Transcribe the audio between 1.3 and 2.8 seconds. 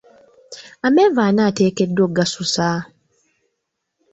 ateekeddwa okugasusa?